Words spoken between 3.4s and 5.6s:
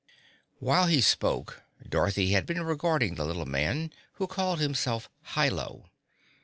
man who called himself Hi